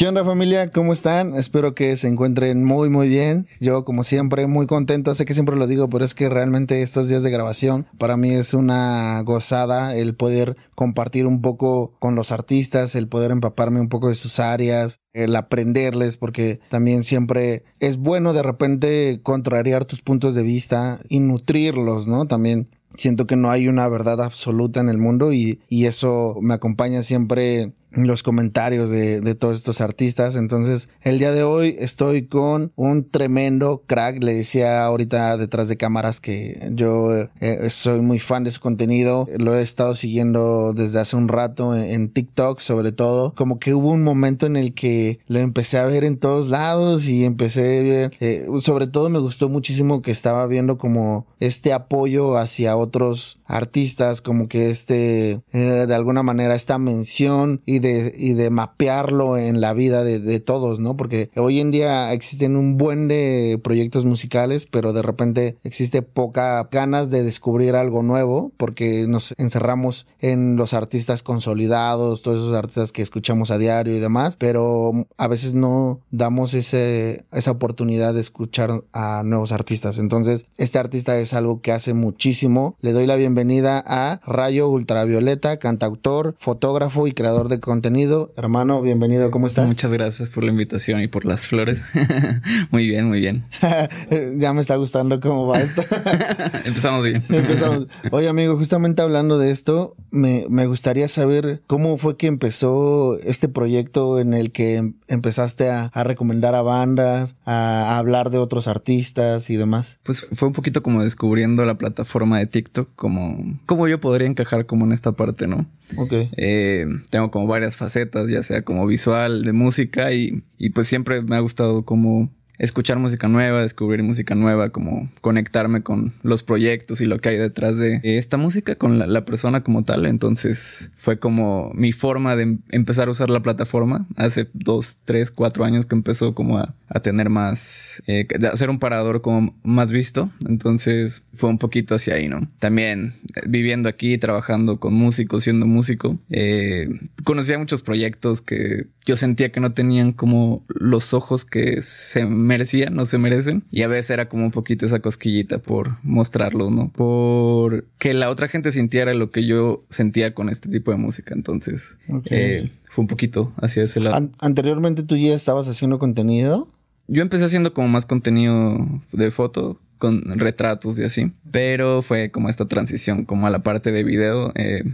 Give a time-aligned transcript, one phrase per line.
[0.00, 0.70] ¿Qué onda familia?
[0.70, 1.34] ¿Cómo están?
[1.34, 3.46] Espero que se encuentren muy muy bien.
[3.60, 7.10] Yo como siempre muy contento, sé que siempre lo digo, pero es que realmente estos
[7.10, 12.32] días de grabación para mí es una gozada el poder compartir un poco con los
[12.32, 17.98] artistas, el poder empaparme un poco de sus áreas, el aprenderles, porque también siempre es
[17.98, 22.26] bueno de repente contrariar tus puntos de vista y nutrirlos, ¿no?
[22.26, 26.54] También siento que no hay una verdad absoluta en el mundo y, y eso me
[26.54, 30.36] acompaña siempre los comentarios de, de, todos estos artistas.
[30.36, 34.22] Entonces, el día de hoy estoy con un tremendo crack.
[34.22, 39.26] Le decía ahorita detrás de cámaras que yo eh, soy muy fan de su contenido.
[39.38, 43.34] Lo he estado siguiendo desde hace un rato en, TikTok, sobre todo.
[43.34, 47.06] Como que hubo un momento en el que lo empecé a ver en todos lados
[47.08, 52.36] y empecé ver, eh, sobre todo me gustó muchísimo que estaba viendo como este apoyo
[52.36, 58.34] hacia otros artistas, como que este, eh, de alguna manera, esta mención y de, y
[58.34, 60.96] de mapearlo en la vida de, de, todos, ¿no?
[60.96, 66.68] Porque hoy en día existen un buen de proyectos musicales, pero de repente existe poca
[66.70, 72.92] ganas de descubrir algo nuevo porque nos encerramos en los artistas consolidados, todos esos artistas
[72.92, 78.20] que escuchamos a diario y demás, pero a veces no damos ese, esa oportunidad de
[78.20, 79.98] escuchar a nuevos artistas.
[79.98, 82.76] Entonces, este artista es algo que hace muchísimo.
[82.80, 88.32] Le doy la bienvenida a Rayo Ultravioleta, cantautor, fotógrafo y creador de contenido.
[88.36, 89.68] Hermano, bienvenido, ¿cómo estás?
[89.68, 91.92] Muchas gracias por la invitación y por las flores.
[92.72, 93.44] muy bien, muy bien.
[94.38, 95.84] ya me está gustando cómo va esto.
[96.64, 97.22] Empezamos bien.
[97.28, 97.86] Empezamos.
[98.10, 103.48] Oye, amigo, justamente hablando de esto, me, me gustaría saber cómo fue que empezó este
[103.48, 108.66] proyecto en el que empezaste a, a recomendar a bandas, a, a hablar de otros
[108.66, 110.00] artistas y demás.
[110.02, 114.66] Pues fue un poquito como descubriendo la plataforma de TikTok, como cómo yo podría encajar
[114.66, 115.66] como en esta parte, ¿no?
[115.96, 116.12] Ok.
[116.36, 121.22] Eh, tengo como varias facetas, ya sea como visual, de música y, y pues siempre
[121.22, 127.00] me ha gustado como escuchar música nueva, descubrir música nueva, como conectarme con los proyectos
[127.00, 130.04] y lo que hay detrás de esta música, con la, persona como tal.
[130.04, 135.30] Entonces fue como mi forma de em-, empezar a usar la plataforma hace dos, tres,
[135.30, 139.92] cuatro años que empezó como a, tener más, eh, de hacer un parador como más
[139.92, 140.28] visto.
[140.48, 142.50] Entonces fue un poquito hacia ahí, ¿no?
[142.58, 146.88] También eh, viviendo aquí, trabajando con músicos, siendo músico, eh,
[147.22, 152.94] conocía muchos proyectos que yo sentía que no tenían como los ojos que se merecían
[152.94, 153.62] no se merecen.
[153.70, 156.90] Y a veces era como un poquito esa cosquillita por mostrarlo, ¿no?
[156.90, 161.34] Por que la otra gente sintiera lo que yo sentía con este tipo de música.
[161.34, 164.30] Entonces, eh, fue un poquito hacia ese lado.
[164.40, 166.68] anteriormente tú ya estabas haciendo contenido.
[167.12, 171.32] Yo empecé haciendo como más contenido de foto, con retratos y así.
[171.50, 174.84] Pero fue como esta transición, como a la parte de video, eh,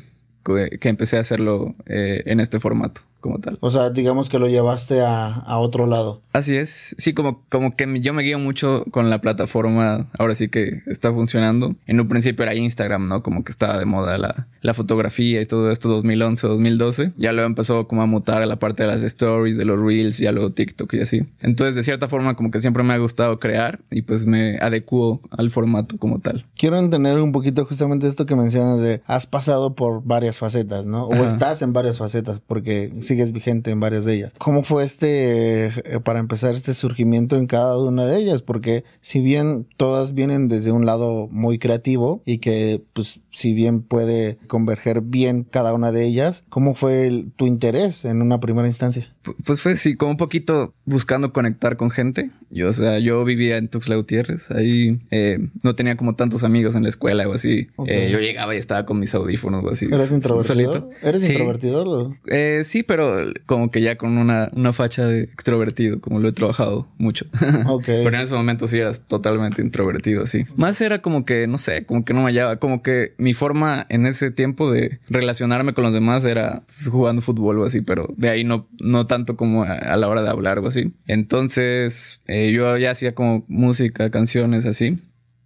[0.81, 3.59] que empecé a hacerlo eh, en este formato como tal.
[3.61, 6.23] O sea, digamos que lo llevaste a, a, otro lado.
[6.33, 6.95] Así es.
[6.99, 10.07] Sí, como, como que yo me guío mucho con la plataforma.
[10.19, 11.75] Ahora sí que está funcionando.
[11.87, 13.23] En un principio era Instagram, ¿no?
[13.23, 17.13] Como que estaba de moda la, la fotografía y todo esto 2011, 2012.
[17.17, 20.19] Ya luego empezó como a mutar a la parte de las stories, de los reels,
[20.19, 21.27] ya luego TikTok y así.
[21.41, 25.21] Entonces, de cierta forma, como que siempre me ha gustado crear y pues me adecuo
[25.31, 26.47] al formato como tal.
[26.57, 31.07] Quiero entender un poquito justamente esto que mencionas de has pasado por varias facetas, ¿no?
[31.07, 34.33] O estás en varias facetas porque sigues vigente en varias de ellas.
[34.39, 38.43] ¿Cómo fue este, eh, para empezar, este surgimiento en cada una de ellas?
[38.43, 43.81] Porque si bien todas vienen desde un lado muy creativo y que, pues, si bien
[43.81, 49.16] puede converger bien cada una de ellas, ¿cómo fue tu interés en una primera instancia?
[49.45, 52.31] Pues fue sí, como un poquito buscando conectar con gente.
[52.51, 54.51] Yo, o sea, yo vivía en Tuxtla Gutiérrez.
[54.51, 57.69] Ahí eh, no tenía como tantos amigos en la escuela o así.
[57.87, 59.87] Eh, yo llegaba y estaba con mis audífonos o así.
[59.87, 60.91] ¿Eres introvertido?
[61.03, 62.17] ¿Eres introvertido?
[62.27, 66.33] Eh, sí, pero como que ya con una, una facha de extrovertido, como lo he
[66.33, 67.27] trabajado mucho.
[67.69, 67.85] Ok.
[67.87, 70.45] pero en ese momento sí eras totalmente introvertido, así.
[70.57, 72.57] Más era como que, no sé, como que no me hallaba.
[72.59, 77.23] Como que mi forma en ese tiempo de relacionarme con los demás era pues, jugando
[77.23, 80.59] fútbol o así, pero de ahí no, no tanto como a, la hora de hablar
[80.59, 80.93] o así.
[81.07, 84.99] Entonces, eh, yo ya hacía como música, canciones así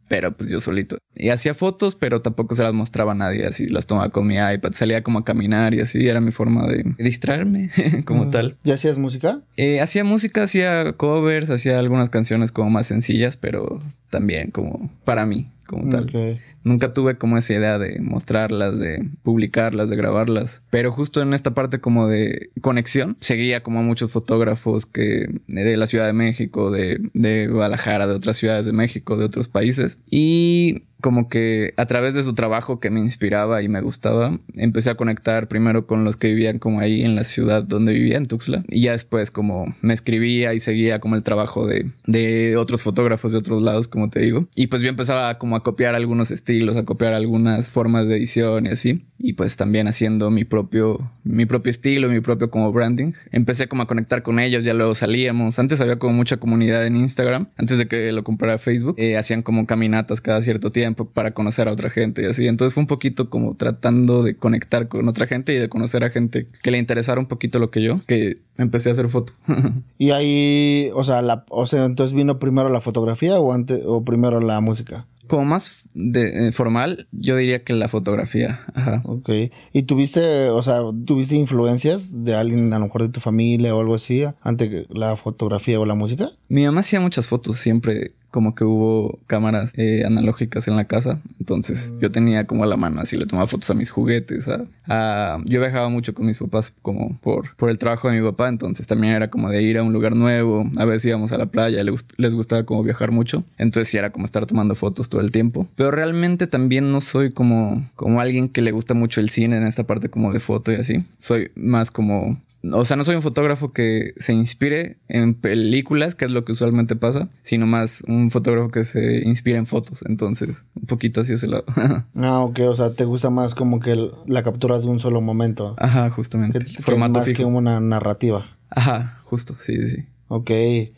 [0.08, 0.98] pero pues yo solito.
[1.14, 4.38] Y hacía fotos, pero tampoco se las mostraba a nadie, así las tomaba con mi
[4.38, 7.70] iPad, salía como a caminar y así, era mi forma de distraerme
[8.04, 8.56] como tal.
[8.64, 9.42] ¿Ya hacías música?
[9.56, 13.80] Eh, hacía música, hacía covers, hacía algunas canciones como más sencillas, pero
[14.10, 16.38] también como para mí como tal.
[16.64, 20.64] Nunca tuve como esa idea de mostrarlas, de publicarlas, de grabarlas.
[20.68, 25.76] Pero justo en esta parte como de conexión, seguía como a muchos fotógrafos que de
[25.76, 30.00] la Ciudad de México, de, de Guadalajara, de otras ciudades de México, de otros países.
[30.10, 34.90] Y como que a través de su trabajo que me inspiraba y me gustaba, empecé
[34.90, 38.26] a conectar primero con los que vivían como ahí en la ciudad donde vivía, en
[38.26, 42.82] Tuxtla, y ya después como me escribía y seguía como el trabajo de, de otros
[42.82, 46.30] fotógrafos de otros lados, como te digo, y pues yo empezaba como a copiar algunos
[46.30, 51.10] estilos, a copiar algunas formas de edición y así, y pues también haciendo mi propio,
[51.24, 53.12] mi propio estilo, mi propio como branding.
[53.32, 56.96] Empecé como a conectar con ellos, ya luego salíamos, antes había como mucha comunidad en
[56.96, 61.32] Instagram, antes de que lo comprara Facebook, eh, hacían como caminatas cada cierto tiempo, para
[61.32, 62.46] conocer a otra gente y así.
[62.46, 66.10] Entonces fue un poquito como tratando de conectar con otra gente y de conocer a
[66.10, 69.32] gente que le interesara un poquito lo que yo, que empecé a hacer foto.
[69.98, 74.04] y ahí, o sea, la, o sea, entonces vino primero la fotografía o antes o
[74.04, 78.60] primero la música como más de, eh, formal, yo diría que la fotografía.
[78.74, 79.00] Ajá.
[79.04, 79.30] Ok.
[79.72, 83.80] ¿Y tuviste, o sea, tuviste influencias de alguien, a lo mejor de tu familia o
[83.80, 86.30] algo así, ante la fotografía o la música?
[86.48, 91.20] Mi mamá hacía muchas fotos siempre como que hubo cámaras eh, analógicas en la casa.
[91.38, 94.46] Entonces yo tenía como a la mano, así le tomaba fotos a mis juguetes.
[94.46, 98.48] yo viajaba mucho con mis papás como por, por el trabajo de mi papá.
[98.48, 100.68] Entonces también era como de ir a un lugar nuevo.
[100.76, 103.44] A veces íbamos a la playa, les, les gustaba como viajar mucho.
[103.58, 105.66] Entonces sí era como estar tomando fotos todo el tiempo.
[105.76, 109.64] Pero realmente también no soy como, como alguien que le gusta mucho el cine en
[109.64, 111.04] esta parte como de foto y así.
[111.18, 116.26] Soy más como o sea, no soy un fotógrafo que se inspire en películas, que
[116.26, 120.04] es lo que usualmente pasa, sino más un fotógrafo que se inspira en fotos.
[120.06, 121.64] Entonces, un poquito así ese lado.
[122.16, 122.60] ah, ok.
[122.68, 125.74] O sea, te gusta más como que la captura de un solo momento.
[125.78, 126.58] Ajá, justamente.
[126.58, 128.46] Que, más que una narrativa.
[128.68, 130.04] Ajá, justo, sí, sí.
[130.32, 130.50] Ok.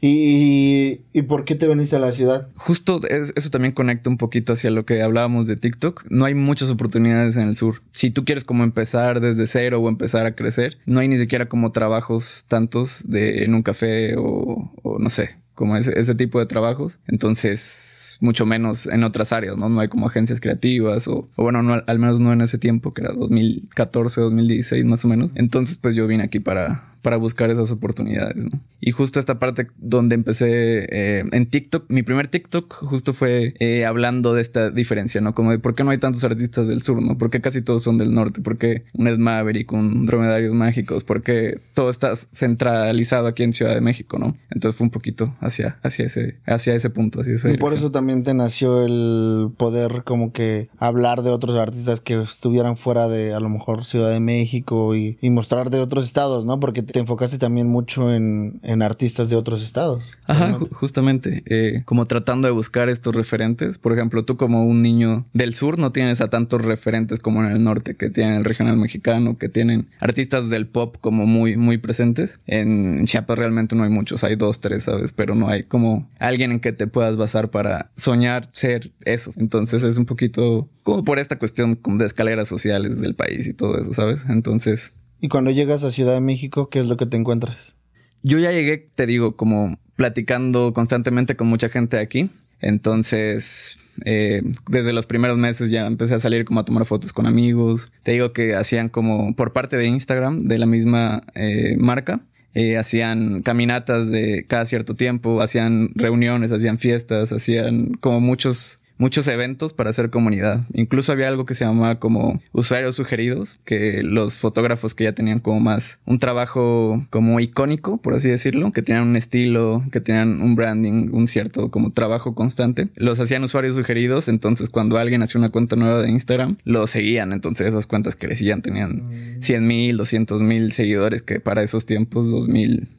[0.02, 2.48] ¿Y, y, por qué te veniste a la ciudad?
[2.54, 6.04] Justo eso también conecta un poquito hacia lo que hablábamos de TikTok.
[6.10, 7.76] No hay muchas oportunidades en el sur.
[7.92, 11.46] Si tú quieres como empezar desde cero o empezar a crecer, no hay ni siquiera
[11.46, 16.38] como trabajos tantos de en un café o, o no sé, como ese, ese, tipo
[16.38, 17.00] de trabajos.
[17.06, 19.70] Entonces, mucho menos en otras áreas, ¿no?
[19.70, 22.92] No hay como agencias creativas o, o bueno, no, al menos no en ese tiempo,
[22.92, 25.32] que era 2014, 2016 más o menos.
[25.36, 28.44] Entonces, pues yo vine aquí para, para buscar esas oportunidades.
[28.44, 28.60] ¿no?
[28.80, 33.84] Y justo esta parte donde empecé eh, en TikTok, mi primer TikTok justo fue eh,
[33.84, 35.34] hablando de esta diferencia, ¿no?
[35.34, 37.18] Como de por qué no hay tantos artistas del sur, ¿no?
[37.18, 38.40] ¿Por qué casi todos son del norte?
[38.40, 41.04] ¿Por qué un Ed Maverick, un Dromedarios Mágicos?
[41.04, 44.36] ¿Por qué todo está centralizado aquí en Ciudad de México, ¿no?
[44.50, 47.90] Entonces fue un poquito hacia, hacia, ese, hacia ese punto, hacia esa Y por eso
[47.90, 53.34] también te nació el poder como que hablar de otros artistas que estuvieran fuera de
[53.34, 56.60] a lo mejor Ciudad de México y, y mostrar de otros estados, ¿no?
[56.60, 60.04] Porque te enfocaste también mucho en, en artistas de otros estados.
[60.26, 63.78] Ajá, justamente, eh, como tratando de buscar estos referentes.
[63.78, 67.52] Por ejemplo, tú como un niño del sur no tienes a tantos referentes como en
[67.52, 71.78] el norte, que tienen el regional mexicano, que tienen artistas del pop como muy, muy
[71.78, 72.40] presentes.
[72.46, 75.12] En Chiapas realmente no hay muchos, hay dos, tres, ¿sabes?
[75.12, 79.32] Pero no hay como alguien en que te puedas basar para soñar ser eso.
[79.36, 83.78] Entonces es un poquito como por esta cuestión de escaleras sociales del país y todo
[83.78, 84.26] eso, ¿sabes?
[84.28, 84.92] Entonces
[85.22, 87.76] y cuando llegas a Ciudad de México, ¿qué es lo que te encuentras?
[88.24, 92.28] Yo ya llegué, te digo, como platicando constantemente con mucha gente aquí.
[92.60, 97.26] Entonces, eh, desde los primeros meses ya empecé a salir como a tomar fotos con
[97.26, 97.92] amigos.
[98.02, 102.20] Te digo que hacían como por parte de Instagram, de la misma eh, marca.
[102.54, 109.28] Eh, hacían caminatas de cada cierto tiempo, hacían reuniones, hacían fiestas, hacían como muchos muchos
[109.28, 110.66] eventos para hacer comunidad.
[110.72, 115.38] Incluso había algo que se llamaba como usuarios sugeridos, que los fotógrafos que ya tenían
[115.38, 120.40] como más un trabajo como icónico, por así decirlo, que tenían un estilo, que tenían
[120.40, 124.28] un branding, un cierto como trabajo constante, los hacían usuarios sugeridos.
[124.28, 127.32] Entonces, cuando alguien hacía una cuenta nueva de Instagram, lo seguían.
[127.32, 129.02] Entonces, esas cuentas crecían, tenían
[129.40, 132.30] 100 mil, 200 mil seguidores, que para esos tiempos,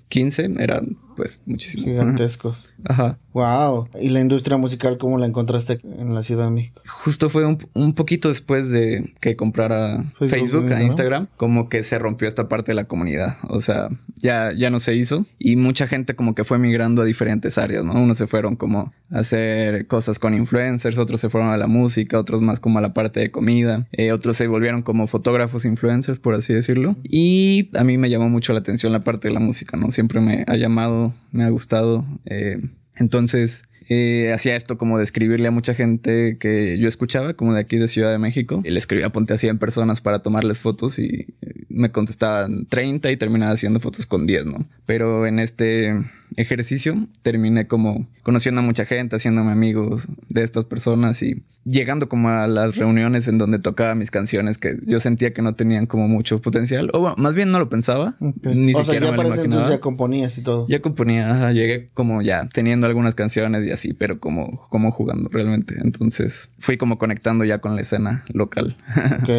[0.10, 1.86] 2015, eran pues muchísimo.
[1.86, 2.74] Gigantescos.
[2.86, 3.20] Ajá.
[3.34, 3.88] Wow.
[4.00, 6.82] ¿Y la industria musical cómo la encontraste en la Ciudad de México?
[6.86, 11.98] Justo fue un, un poquito después de que comprara Facebook, a Instagram, como que se
[11.98, 13.38] rompió esta parte de la comunidad.
[13.50, 17.06] O sea, ya, ya no se hizo y mucha gente como que fue migrando a
[17.06, 17.94] diferentes áreas, ¿no?
[17.94, 22.20] Unos se fueron como a hacer cosas con influencers, otros se fueron a la música,
[22.20, 26.20] otros más como a la parte de comida, eh, otros se volvieron como fotógrafos influencers,
[26.20, 26.96] por así decirlo.
[27.04, 29.92] Y a mí me llamó mucho la atención la parte de la música, ¿no?
[29.94, 32.06] Siempre me ha llamado me ha gustado.
[32.26, 32.62] Eh,
[32.96, 37.62] entonces, eh, hacía esto como de escribirle a mucha gente que yo escuchaba, como de
[37.62, 38.62] aquí de Ciudad de México.
[38.64, 41.28] Y le escribía ponte a 100 personas para tomarles fotos y
[41.70, 44.68] me contestaban 30 y terminaba haciendo fotos con 10, ¿no?
[44.86, 46.04] Pero en este,
[46.38, 52.30] ejercicio, terminé como conociendo a mucha gente, haciéndome amigos de estas personas y llegando como
[52.30, 56.08] a las reuniones en donde tocaba mis canciones que yo sentía que no tenían como
[56.08, 56.90] mucho potencial.
[56.94, 58.16] O bueno, más bien no lo pensaba.
[58.20, 59.70] Ni o siquiera sea, ya me lo imaginaba.
[59.70, 60.68] ya componías y todo.
[60.68, 65.30] Ya componía, ajá, llegué como ya teniendo algunas canciones y así, pero como, como jugando
[65.30, 65.76] realmente.
[65.82, 68.78] Entonces fui como conectando ya con la escena local.
[69.24, 69.30] Ok.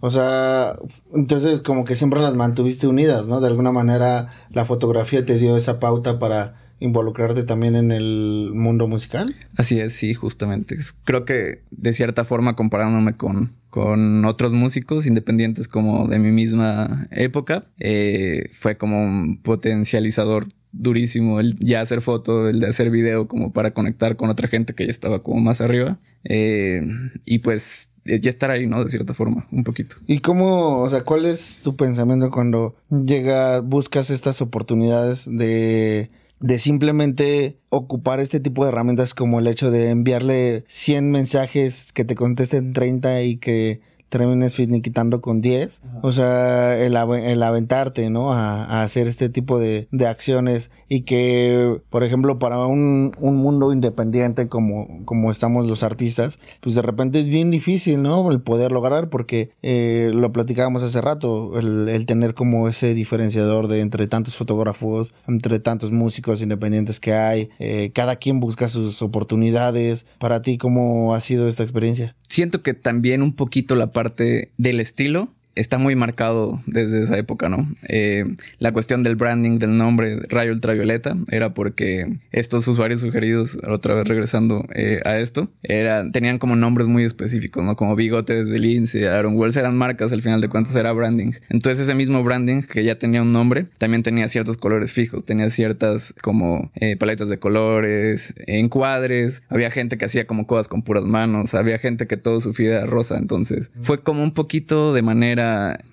[0.00, 0.78] O sea,
[1.14, 3.40] entonces como que siempre las mantuviste unidas, ¿no?
[3.40, 8.86] De alguna manera la fotografía te dio esa pauta para involucrarte también en el mundo
[8.86, 9.34] musical.
[9.56, 10.76] Así es, sí, justamente.
[11.04, 17.08] Creo que de cierta forma comparándome con, con otros músicos independientes como de mi misma
[17.10, 23.26] época, eh, fue como un potencializador durísimo el ya hacer foto, el de hacer video
[23.26, 25.98] como para conectar con otra gente que ya estaba como más arriba.
[26.24, 26.82] Eh,
[27.24, 27.88] y pues
[28.20, 28.82] ya estar ahí, ¿no?
[28.82, 29.96] De cierta forma, un poquito.
[30.06, 36.10] ¿Y cómo, o sea, cuál es tu pensamiento cuando llega, buscas estas oportunidades de,
[36.40, 42.04] de simplemente ocupar este tipo de herramientas como el hecho de enviarle 100 mensajes que
[42.04, 45.82] te contesten 30 y que termines finiquitando con 10.
[46.02, 48.32] O sea, el, ave- el aventarte, ¿no?
[48.32, 53.36] A, a hacer este tipo de, de acciones y que, por ejemplo, para un, un
[53.36, 58.30] mundo independiente como, como estamos los artistas, pues de repente es bien difícil, ¿no?
[58.30, 63.68] El poder lograr porque eh, lo platicábamos hace rato, el, el tener como ese diferenciador
[63.68, 69.02] de entre tantos fotógrafos, entre tantos músicos independientes que hay, eh, cada quien busca sus
[69.02, 70.06] oportunidades.
[70.18, 72.16] Para ti, ¿cómo ha sido esta experiencia?
[72.28, 77.48] Siento que también un poquito la parte del estilo está muy marcado desde esa época,
[77.48, 77.68] ¿no?
[77.88, 78.24] Eh,
[78.58, 84.06] la cuestión del branding del nombre Rayo Ultravioleta era porque estos usuarios sugeridos, otra vez
[84.06, 87.76] regresando eh, a esto, eran, tenían como nombres muy específicos, ¿no?
[87.76, 91.32] Como Bigotes de Lince, Aaron Wells eran marcas, al final de cuentas era branding.
[91.48, 95.50] Entonces ese mismo branding que ya tenía un nombre, también tenía ciertos colores fijos, tenía
[95.50, 101.04] ciertas como eh, paletas de colores, encuadres, había gente que hacía como cosas con puras
[101.04, 105.02] manos, había gente que todo su feed era rosa, entonces fue como un poquito de
[105.02, 105.37] manera,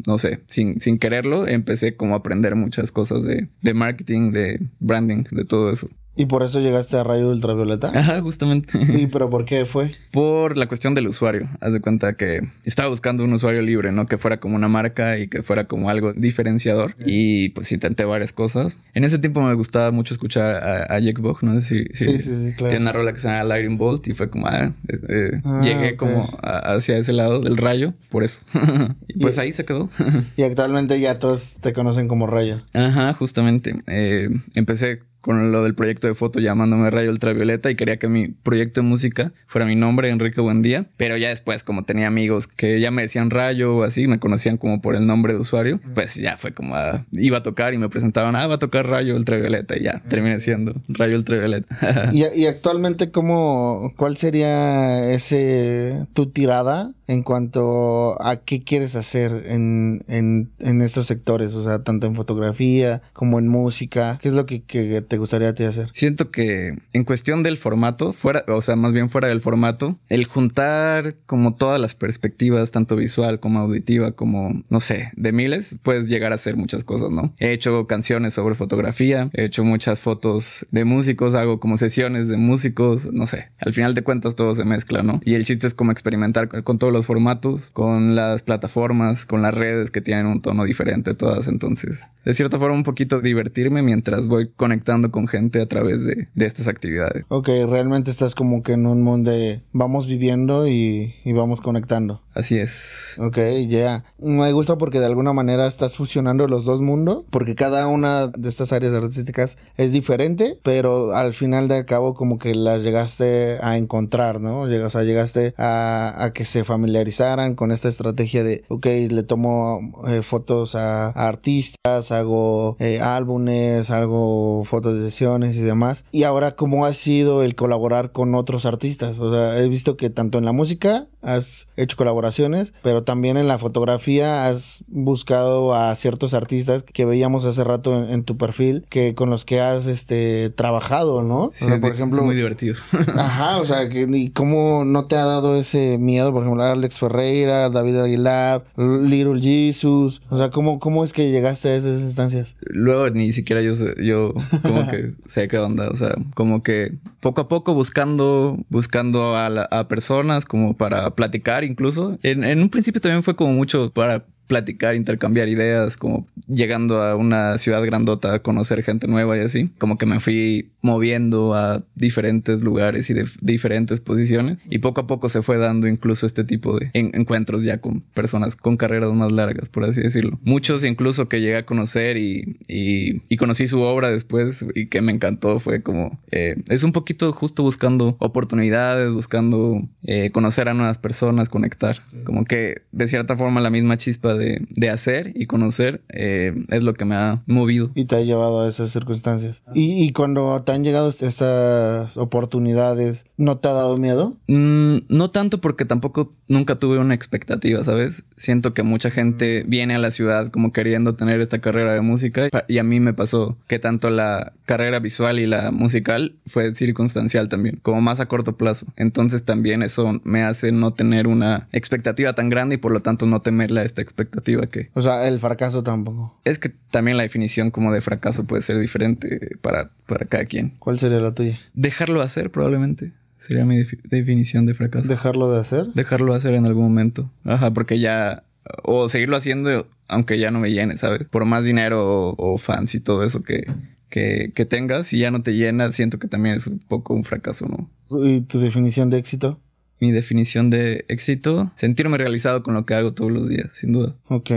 [0.05, 4.59] no sé, sin, sin quererlo, empecé como a aprender muchas cosas de, de marketing, de
[4.79, 5.89] branding, de todo eso.
[6.15, 7.91] ¿Y por eso llegaste a Rayo Ultravioleta?
[7.93, 8.77] Ajá, justamente.
[8.81, 9.91] ¿Y pero por qué fue?
[10.11, 11.49] Por la cuestión del usuario.
[11.59, 14.05] Haz de cuenta que estaba buscando un usuario libre, ¿no?
[14.05, 16.95] Que fuera como una marca y que fuera como algo diferenciador.
[17.05, 18.77] Y pues intenté varias cosas.
[18.93, 22.19] En ese tiempo me gustaba mucho escuchar a, a Jack Bog, no sé si, Sí,
[22.19, 22.69] sí, sí, claro.
[22.69, 25.61] Tiene una rola que se llama Lightning Bolt y fue como, ah, eh, eh, Ah,
[25.63, 28.45] llegué como a- hacia ese lado del rayo, por eso.
[29.09, 29.89] y pues Y- ahí se quedó.
[30.37, 32.59] Y actualmente ya todos te conocen como Rayo.
[32.73, 33.83] Ajá, justamente.
[33.87, 38.27] Eh, empecé con lo del proyecto de foto llamándome Rayo Ultravioleta y quería que mi
[38.27, 40.85] proyecto de música fuera mi nombre, Enrique Buendía.
[40.97, 44.57] Pero ya después, como tenía amigos que ya me decían Rayo o así, me conocían
[44.57, 47.79] como por el nombre de usuario, pues ya fue como ah, iba a tocar y
[47.79, 51.75] me presentaban, ah, va a tocar Rayo Ultravioleta y ya terminé siendo Rayo Ultravioleta.
[52.11, 59.43] Y, y actualmente, ¿cómo, ¿cuál sería ese tu tirada en cuanto a qué quieres hacer
[59.47, 61.55] en, en, en estos sectores?
[61.55, 64.19] O sea, tanto en fotografía como en música.
[64.21, 65.89] ¿Qué es lo que, que te gustaría a ti hacer?
[65.91, 70.25] Siento que en cuestión del formato, fuera, o sea, más bien fuera del formato, el
[70.25, 76.07] juntar como todas las perspectivas, tanto visual como auditiva, como, no sé, de miles, puedes
[76.07, 77.33] llegar a hacer muchas cosas, ¿no?
[77.39, 82.37] He hecho canciones sobre fotografía, he hecho muchas fotos de músicos, hago como sesiones de
[82.37, 85.21] músicos, no sé, al final de cuentas todo se mezcla, ¿no?
[85.23, 89.53] Y el chiste es como experimentar con todos los formatos, con las plataformas, con las
[89.53, 94.27] redes que tienen un tono diferente todas, entonces, de cierta forma un poquito divertirme mientras
[94.27, 97.25] voy conectando con gente a través de, de estas actividades.
[97.29, 102.21] Ok, realmente estás como que en un mundo de vamos viviendo y, y vamos conectando.
[102.33, 103.17] Así es.
[103.21, 103.37] Ok,
[103.69, 104.03] ya.
[104.19, 108.49] Me gusta porque de alguna manera estás fusionando los dos mundos, porque cada una de
[108.49, 113.77] estas áreas artísticas es diferente, pero al final de cabo como que las llegaste a
[113.77, 114.61] encontrar, ¿no?
[114.61, 120.03] O sea, llegaste a, a que se familiarizaran con esta estrategia de, ok, le tomo
[120.07, 126.05] eh, fotos a, a artistas, hago eh, álbumes, hago fotos sesiones y demás.
[126.11, 129.19] Y ahora, ¿cómo ha sido el colaborar con otros artistas?
[129.19, 133.47] O sea, he visto que tanto en la música has hecho colaboraciones, pero también en
[133.47, 138.85] la fotografía has buscado a ciertos artistas que veíamos hace rato en, en tu perfil,
[138.89, 141.47] que con los que has este trabajado, ¿no?
[141.51, 142.75] Sí, o sea, es por ejemplo, Muy divertido.
[143.17, 146.31] Ajá, o sea, que, ¿y cómo no te ha dado ese miedo?
[146.31, 150.21] Por ejemplo, Alex Ferreira, David Aguilar, Little Jesus.
[150.29, 152.55] O sea, ¿cómo, cómo es que llegaste a esas instancias?
[152.61, 156.93] Luego ni siquiera yo sé, yo como que sé qué onda, o sea, como que
[157.19, 162.17] poco a poco buscando, buscando a, la- a personas como para platicar incluso.
[162.23, 167.57] En, un principio también fue como mucho para platicar, intercambiar ideas, como llegando a una
[167.57, 169.69] ciudad grandota a conocer gente nueva y así.
[169.77, 175.07] Como que me fui moviendo a diferentes lugares y de diferentes posiciones y poco a
[175.07, 179.31] poco se fue dando incluso este tipo de encuentros ya con personas con carreras más
[179.31, 180.39] largas, por así decirlo.
[180.43, 185.11] Muchos incluso que llegué a conocer y, y, conocí su obra después y que me
[185.11, 190.97] encantó fue como, eh, es un poquito justo buscando oportunidades, buscando eh, conocer a nuevas
[190.97, 191.97] personas, conectar.
[192.23, 196.83] Como que de cierta forma la misma chispa de, de hacer y conocer eh, es
[196.83, 197.91] lo que me ha movido.
[197.95, 199.63] Y te ha llevado a esas circunstancias.
[199.73, 204.37] Y, y cuando te han llegado estas oportunidades, ¿no te ha dado miedo?
[204.47, 208.23] Mm, no tanto porque tampoco nunca tuve una expectativa, ¿sabes?
[208.35, 212.49] Siento que mucha gente viene a la ciudad como queriendo tener esta carrera de música
[212.67, 217.49] y a mí me pasó que tanto la carrera visual y la musical fue circunstancial
[217.49, 218.87] también, como más a corto plazo.
[218.95, 223.25] Entonces también eso me hace no tener una expectativa tan grande y por lo tanto
[223.25, 224.24] no temerle a esta expectativa
[224.69, 224.89] que...
[224.93, 226.39] O sea, el fracaso tampoco.
[226.43, 230.73] Es que también la definición como de fracaso puede ser diferente para, para cada quien.
[230.79, 231.59] ¿Cuál sería la tuya?
[231.73, 233.11] Dejarlo hacer probablemente.
[233.37, 235.07] Sería mi definición de fracaso.
[235.07, 235.87] ¿Dejarlo de hacer?
[235.93, 237.29] Dejarlo de hacer en algún momento.
[237.43, 238.43] Ajá, porque ya...
[238.83, 241.27] O seguirlo haciendo aunque ya no me llene, ¿sabes?
[241.27, 243.65] Por más dinero o, fans y todo eso que,
[244.09, 247.23] que, que tengas y ya no te llena, siento que también es un poco un
[247.23, 247.89] fracaso, ¿no?
[248.23, 249.59] ¿Y tu definición de éxito?
[249.99, 254.15] Mi definición de éxito, sentirme realizado con lo que hago todos los días, sin duda.
[254.27, 254.51] Ok.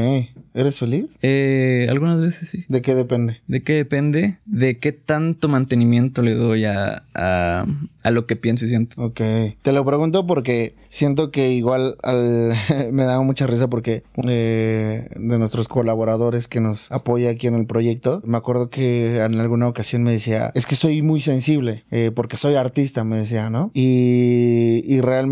[0.54, 1.06] ¿Eres feliz?
[1.22, 2.64] Eh, algunas veces sí.
[2.68, 3.40] ¿De qué depende?
[3.46, 4.38] ¿De qué depende?
[4.44, 7.64] De qué tanto mantenimiento le doy a, a,
[8.02, 9.00] a lo que pienso y siento.
[9.00, 9.20] Ok.
[9.62, 12.54] Te lo pregunto porque siento que igual al,
[12.92, 17.66] me da mucha risa porque eh, de nuestros colaboradores que nos apoya aquí en el
[17.66, 22.10] proyecto, me acuerdo que en alguna ocasión me decía, es que soy muy sensible eh,
[22.12, 23.70] porque soy artista, me decía, ¿no?
[23.74, 25.27] Y, y realmente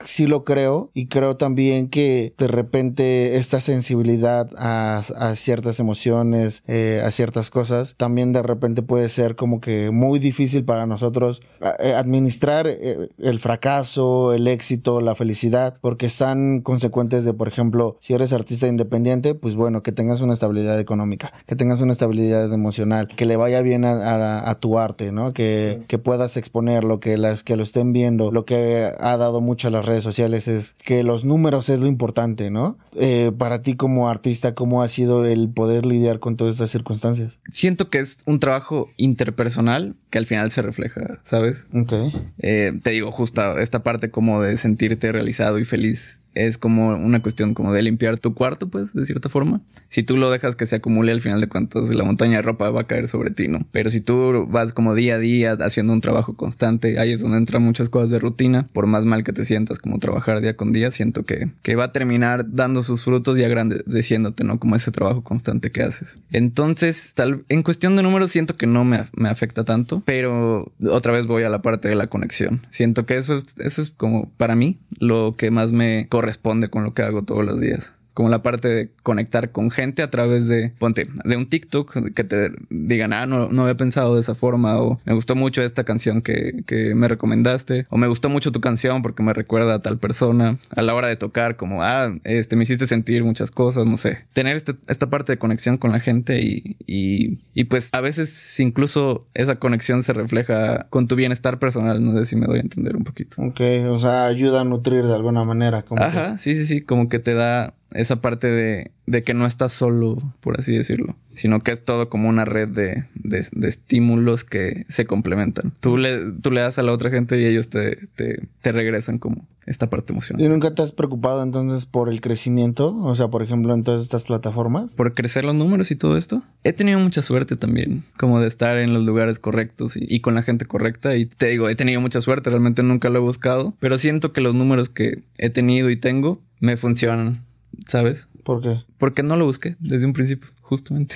[0.00, 5.02] sí lo creo y creo también que de repente esta sensibilidad a,
[5.34, 10.64] ciertas emociones, eh, a ciertas cosas, también de repente puede ser como que muy difícil
[10.64, 11.42] para nosotros
[11.80, 17.96] eh, administrar eh, el fracaso, el éxito, la felicidad, porque están consecuentes de, por ejemplo,
[18.00, 22.52] si eres artista independiente, pues bueno, que tengas una estabilidad económica, que tengas una estabilidad
[22.52, 25.32] emocional, que le vaya bien a, tu arte, ¿no?
[25.32, 29.68] Que, que puedas exponerlo, que, las, que lo estén viendo, lo que ha dado mucho
[29.68, 32.78] a las redes sociales es que los números es lo importante, ¿no?
[32.94, 37.40] Eh, para ti como artista, ¿cómo ha sido el poder lidiar con todas estas circunstancias?
[37.52, 41.68] Siento que es un trabajo interpersonal que al final se refleja, ¿sabes?
[41.74, 41.92] Ok.
[42.38, 47.22] Eh, te digo, justo esta parte como de sentirte realizado y feliz es como una
[47.22, 49.60] cuestión como de limpiar tu cuarto, pues, de cierta forma.
[49.88, 52.70] Si tú lo dejas que se acumule al final de cuentas, la montaña de ropa
[52.70, 53.66] va a caer sobre ti, ¿no?
[53.72, 57.38] Pero si tú vas como día a día haciendo un trabajo constante, ahí es donde
[57.38, 60.72] entran muchas cosas de rutina, por más mal que te sientas como trabajar día con
[60.72, 64.58] día, siento que, que va a terminar dando sus frutos y agrandeciéndote, ¿no?
[64.58, 66.18] Como ese trabajo constante que haces.
[66.32, 71.12] Entonces, tal, en cuestión de números, siento que no me, me afecta tanto, pero otra
[71.12, 72.60] vez voy a la parte de la conexión.
[72.70, 76.84] Siento que eso es, eso es como para mí lo que más me corresponde con
[76.84, 80.48] lo que hago todos los días como la parte de conectar con gente a través
[80.48, 84.34] de, ponte, de un TikTok que te digan, ah, no, no había pensado de esa
[84.34, 88.52] forma, o me gustó mucho esta canción que, que me recomendaste, o me gustó mucho
[88.52, 92.14] tu canción porque me recuerda a tal persona, a la hora de tocar, como, ah,
[92.24, 95.92] este, me hiciste sentir muchas cosas, no sé, tener este, esta parte de conexión con
[95.92, 101.16] la gente y, y, y pues a veces incluso esa conexión se refleja con tu
[101.16, 103.42] bienestar personal, no sé si me doy a entender un poquito.
[103.42, 105.82] Ok, o sea, ayuda a nutrir de alguna manera.
[105.82, 109.46] Como Ajá, sí, sí, sí, como que te da esa parte de, de, que no
[109.46, 114.44] estás solo, por así decirlo, sino que es todo como una red de, de, estímulos
[114.44, 115.72] que se complementan.
[115.80, 119.18] Tú le, tú le das a la otra gente y ellos te, te, te, regresan
[119.18, 120.44] como esta parte emocional.
[120.44, 122.96] ¿Y nunca te has preocupado entonces por el crecimiento?
[122.96, 124.94] O sea, por ejemplo, en todas estas plataformas.
[124.94, 126.42] Por crecer los números y todo esto.
[126.62, 130.34] He tenido mucha suerte también, como de estar en los lugares correctos y, y con
[130.34, 131.16] la gente correcta.
[131.16, 134.40] Y te digo, he tenido mucha suerte, realmente nunca lo he buscado, pero siento que
[134.40, 137.49] los números que he tenido y tengo me funcionan
[137.86, 138.28] ¿sabes?
[138.42, 138.84] ¿Por qué?
[138.98, 141.14] Porque no lo busqué desde un principio, justamente.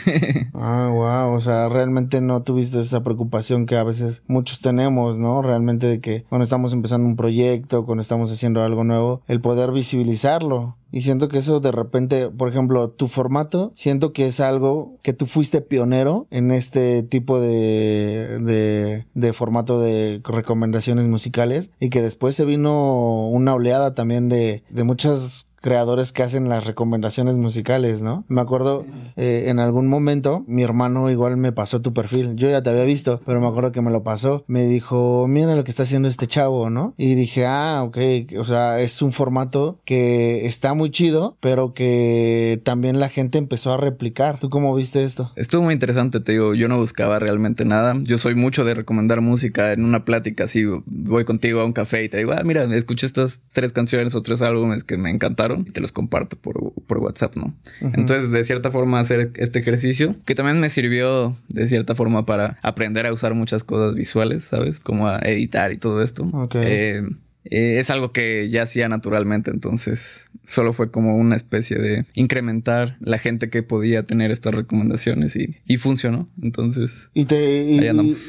[0.55, 1.35] ah, wow.
[1.35, 5.43] O sea, realmente no tuviste esa preocupación que a veces muchos tenemos, ¿no?
[5.43, 9.73] Realmente de que cuando estamos empezando un proyecto, cuando estamos haciendo algo nuevo, el poder
[9.73, 10.77] visibilizarlo.
[10.93, 15.13] Y siento que eso de repente, por ejemplo, tu formato, siento que es algo que
[15.13, 22.01] tú fuiste pionero en este tipo de, de, de formato de recomendaciones musicales y que
[22.01, 28.03] después se vino una oleada también de, de muchas creadores que hacen las recomendaciones musicales,
[28.03, 28.27] ¿no?
[28.29, 28.85] Me acuerdo
[29.17, 32.37] eh, en algún momento mi hermano igual me pasó tu perfil.
[32.37, 34.45] Yo ya te había visto, pero me acuerdo que me lo pasó.
[34.47, 36.93] Me dijo, mira lo que está haciendo este chavo, ¿no?
[36.99, 37.97] Y dije, ah, ok,
[38.39, 43.73] o sea, es un formato que está muy chido, pero que también la gente empezó
[43.73, 44.39] a replicar.
[44.41, 45.33] ¿Tú cómo viste esto?
[45.35, 47.97] Estuvo muy interesante, te digo, yo no buscaba realmente nada.
[48.03, 52.05] Yo soy mucho de recomendar música en una plática, así voy contigo a un café
[52.05, 55.54] y te digo, ah, mira, escuché estas tres canciones o tres álbumes que me encantaron
[55.67, 57.55] y te los comparto por, por WhatsApp, ¿no?
[57.81, 62.59] Entonces, de cierta forma, hacer este ejercicio, que también me sirvió de cierta forma para
[62.63, 64.81] aprender a usar muchas cosas visuales, ¿sabes?
[64.81, 66.31] Como a editar y todo esto.
[66.55, 67.03] Eh,
[67.45, 72.97] eh, es algo que ya hacía naturalmente, entonces solo fue como una especie de incrementar
[73.01, 76.29] la gente que podía tener estas recomendaciones y, y funcionó.
[76.43, 77.79] Entonces, ¿Y te, y,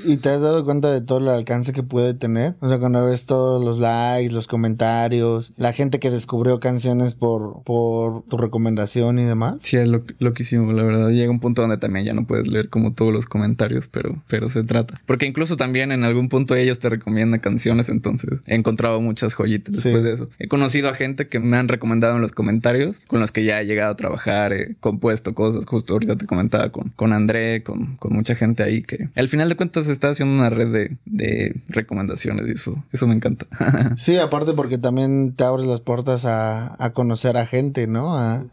[0.06, 2.56] y, te has dado cuenta de todo el alcance que puede tener.
[2.62, 7.64] O sea, cuando ves todos los likes, los comentarios, la gente que descubrió canciones por,
[7.64, 9.56] por tu recomendación y demás.
[9.60, 11.10] Sí, es lo, loquísimo, la verdad.
[11.10, 14.48] Llega un punto donde también ya no puedes leer como todos los comentarios, pero, pero
[14.48, 15.02] se trata.
[15.06, 19.76] Porque incluso también en algún punto ellos te recomiendan canciones, entonces he encontrado muchas joyitas
[19.76, 20.30] después de eso.
[20.40, 23.62] He conocido a gente que me han recomendado en los comentarios, con los que ya
[23.62, 27.96] he llegado a trabajar, he compuesto cosas, justo ahorita te comentaba con, con André, con,
[27.98, 31.56] con mucha gente ahí que al final de cuentas está haciendo una red de, de
[31.70, 33.46] recomendaciones y eso, eso me encanta.
[33.98, 38.18] sí, aparte porque también te abres las puertas a, a conocer a gente, ¿no?
[38.18, 38.46] A,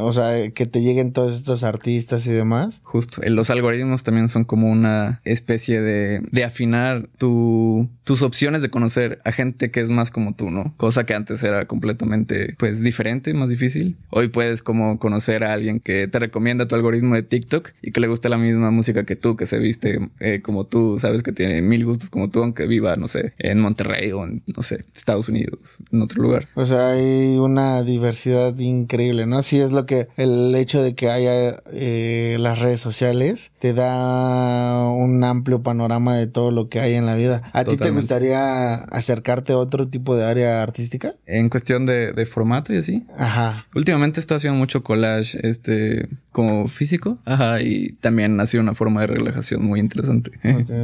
[0.00, 2.80] o sea, que te lleguen todos estos artistas y demás.
[2.84, 8.62] Justo, eh, los algoritmos también son como una especie de, de afinar tu, tus opciones
[8.62, 10.74] de conocer a gente que es más como tú, ¿no?
[10.76, 13.96] Cosa que antes era completamente, pues, diferente, más difícil.
[14.10, 18.00] Hoy puedes como conocer a alguien que te recomienda tu algoritmo de TikTok y que
[18.00, 21.32] le gusta la misma música que tú, que se viste eh, como tú, sabes que
[21.32, 24.84] tiene mil gustos como tú, aunque viva, no sé, en Monterrey o en, no sé,
[24.94, 26.48] Estados Unidos, en otro lugar.
[26.54, 29.42] O sea, hay una diversidad increíble, ¿no?
[29.42, 34.88] Sí es lo que el hecho de que haya eh, las redes sociales te da
[34.88, 37.42] un amplio panorama de todo lo que hay en la vida.
[37.52, 41.14] ¿A ti te gustaría acercarte a otro tipo de área artística?
[41.26, 43.04] En cuestión de, de formato y así.
[43.16, 43.66] Ajá.
[43.74, 47.18] Últimamente estoy haciendo mucho collage, este, como físico.
[47.24, 47.60] Ajá.
[47.60, 50.30] Y también ha sido una forma de relajación muy interesante.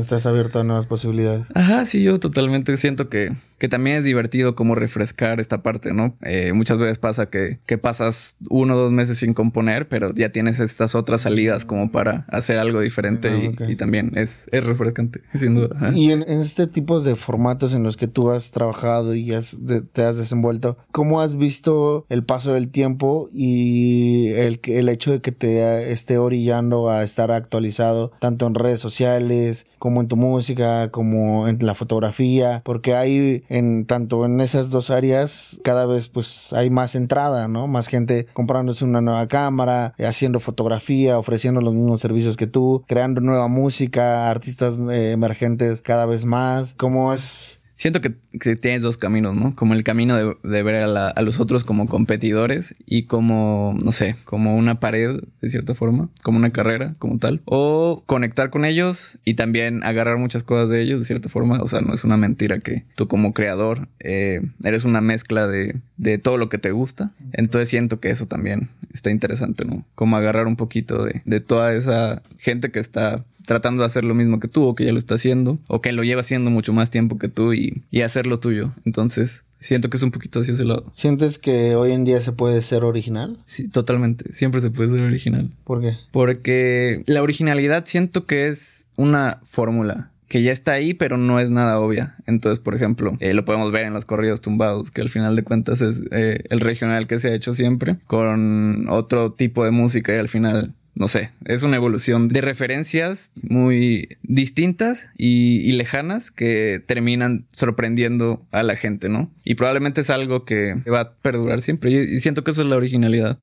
[0.00, 1.46] Estás abierto a nuevas posibilidades.
[1.54, 3.32] Ajá, sí, yo totalmente siento que
[3.64, 6.18] que también es divertido como refrescar esta parte, ¿no?
[6.20, 10.32] Eh, muchas veces pasa que, que, pasas uno o dos meses sin componer, pero ya
[10.32, 15.22] tienes estas otras salidas como para hacer algo diferente ah, y, también es, es refrescante,
[15.34, 15.92] sin duda.
[15.94, 19.58] Y en, este tipo de formatos en los que tú has trabajado y has
[19.94, 25.22] te has desenvuelto, ¿cómo has visto el paso del tiempo y el, el hecho de
[25.22, 30.90] que te esté orillando a estar actualizado tanto en redes sociales como en tu música,
[30.90, 32.62] como en la fotografía?
[32.64, 37.66] Porque hay en tanto en esas dos áreas cada vez pues hay más entrada, ¿no?
[37.66, 43.20] Más gente comprándose una nueva cámara, haciendo fotografía, ofreciendo los mismos servicios que tú, creando
[43.20, 46.72] nueva música, artistas eh, emergentes cada vez más.
[46.78, 48.14] ¿Cómo es Siento que,
[48.56, 49.54] tienes dos caminos, ¿no?
[49.54, 54.56] Como el camino de, ver a, los otros como competidores y como, no sé, como
[54.56, 57.42] una pared, de cierta forma, como una carrera, como tal.
[57.44, 61.58] O conectar con ellos y también agarrar muchas cosas de ellos, de cierta forma.
[61.60, 65.76] O sea, no es una mentira que tú como creador eh, eres una mezcla de,
[65.98, 67.12] de, todo lo que te gusta.
[67.34, 69.84] Entonces siento que eso también está interesante, ¿no?
[69.94, 74.14] Como agarrar un poquito de, de toda esa gente que está tratando de hacer lo
[74.14, 76.72] mismo que tú o que ya lo está haciendo o que lo lleva haciendo mucho
[76.72, 78.72] más tiempo que tú y, y hacer lo tuyo.
[78.84, 80.84] Entonces, siento que es un poquito hacia ese lado.
[80.92, 83.38] ¿Sientes que hoy en día se puede ser original?
[83.44, 84.32] Sí, totalmente.
[84.32, 85.50] Siempre se puede ser original.
[85.64, 85.96] ¿Por qué?
[86.10, 91.50] Porque la originalidad siento que es una fórmula que ya está ahí, pero no es
[91.50, 92.16] nada obvia.
[92.26, 95.44] Entonces, por ejemplo, eh, lo podemos ver en los corridos tumbados, que al final de
[95.44, 100.14] cuentas es eh, el regional que se ha hecho siempre, con otro tipo de música
[100.14, 106.82] y al final no sé, es una evolución de referencias muy distintas y, lejanas que
[106.86, 109.30] terminan sorprendiendo a la gente, ¿no?
[109.44, 112.76] Y probablemente es algo que va a perdurar siempre y, siento que eso es la
[112.76, 113.38] originalidad.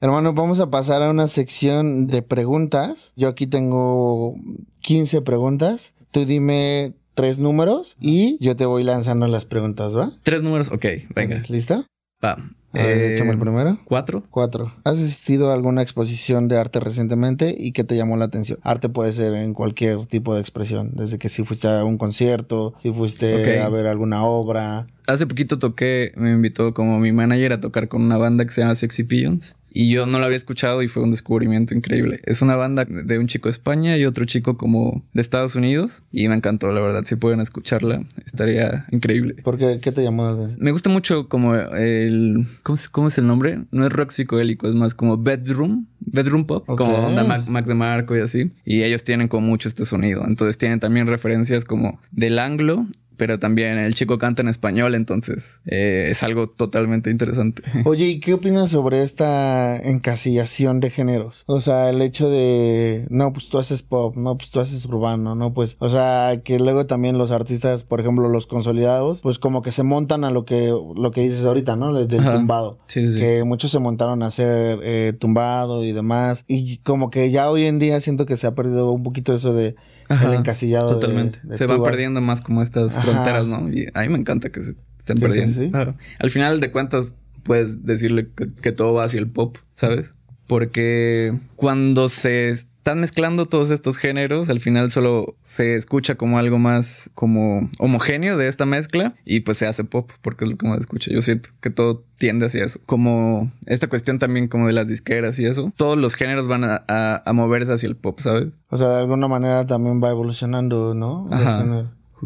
[0.00, 3.12] Hermano, vamos a pasar a una sección de preguntas.
[3.16, 4.36] Yo aquí tengo
[4.80, 5.94] 15 preguntas.
[6.10, 10.12] Tú dime tres números y yo te voy lanzando las preguntas, ¿va?
[10.22, 11.42] Tres números, ok, venga.
[11.48, 11.86] ¿Listo?
[12.22, 12.36] Va.
[12.76, 13.78] Eh, échame el primero.
[13.84, 14.24] Cuatro.
[14.30, 14.72] Cuatro.
[14.84, 18.58] ¿Has asistido a alguna exposición de arte recientemente y qué te llamó la atención?
[18.62, 22.74] Arte puede ser en cualquier tipo de expresión, desde que si fuiste a un concierto,
[22.78, 24.86] si fuiste a ver alguna obra.
[25.06, 28.62] Hace poquito toqué, me invitó como mi manager a tocar con una banda que se
[28.62, 29.56] llama Sexy Pigeons.
[29.78, 32.20] Y yo no la había escuchado y fue un descubrimiento increíble.
[32.24, 36.02] Es una banda de un chico de España y otro chico como de Estados Unidos.
[36.10, 37.02] Y me encantó, la verdad.
[37.04, 39.34] Si pueden escucharla, estaría increíble.
[39.42, 39.78] ¿Por qué?
[39.82, 40.48] ¿Qué te llamó?
[40.56, 42.46] Me gusta mucho como el...
[42.62, 43.64] ¿Cómo, es el nombre?
[43.70, 45.84] No es rock psicodélico, es más como bedroom.
[46.00, 46.64] Bedroom pop.
[46.66, 48.52] Como onda Mac, Mac de Marco y así.
[48.64, 50.24] Y ellos tienen como mucho este sonido.
[50.26, 55.60] Entonces tienen también referencias como del anglo pero también el chico canta en español, entonces
[55.66, 57.62] eh, es algo totalmente interesante.
[57.84, 61.44] Oye, ¿y qué opinas sobre esta encasillación de géneros?
[61.46, 65.34] O sea, el hecho de, no, pues tú haces pop, no, pues tú haces urbano,
[65.34, 69.62] no, pues, o sea, que luego también los artistas, por ejemplo, los consolidados, pues como
[69.62, 71.94] que se montan a lo que, lo que dices ahorita, ¿no?
[71.94, 72.78] Del tumbado.
[72.86, 73.18] Sí, sí.
[73.18, 76.44] Que muchos se montaron a hacer eh, tumbado y demás.
[76.48, 79.52] Y como que ya hoy en día siento que se ha perdido un poquito eso
[79.52, 79.76] de
[80.08, 80.94] el encasillado.
[80.94, 81.40] Totalmente.
[81.52, 83.68] se van perdiendo más como estas fronteras, ¿no?
[83.70, 85.94] Y a mí me encanta que se estén perdiendo.
[86.18, 88.28] Al final de cuentas, puedes decirle
[88.60, 90.14] que, todo va hacia el pop, ¿sabes?
[90.46, 96.60] Porque cuando se están mezclando todos estos géneros, al final solo se escucha como algo
[96.60, 100.68] más como homogéneo de esta mezcla y pues se hace pop porque es lo que
[100.68, 101.10] más escucha.
[101.12, 102.78] Yo siento que todo tiende hacia eso.
[102.86, 107.32] Como esta cuestión también como de las disqueras y eso, todos los géneros van a,
[107.32, 108.50] moverse hacia el pop, ¿sabes?
[108.70, 111.28] O sea, de alguna manera también va evolucionando, ¿no?
[111.32, 111.64] Ajá